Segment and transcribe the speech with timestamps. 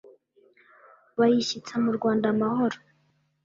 [1.19, 2.77] bayishyitsa mu Rwanda amahoro